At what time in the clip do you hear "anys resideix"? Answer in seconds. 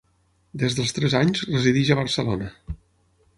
1.19-1.93